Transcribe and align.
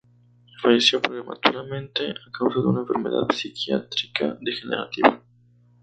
Falleció 0.63 0.99
prematuramente 0.99 2.09
a 2.09 2.31
causa 2.35 2.55
de 2.59 2.65
una 2.65 2.79
enfermedad 2.81 3.27
psiquiátrica 3.35 4.35
degenerativa. 4.41 5.21